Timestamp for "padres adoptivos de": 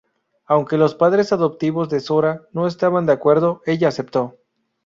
0.95-1.99